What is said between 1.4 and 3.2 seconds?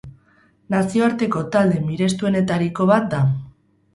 talde mirestuenetariko bat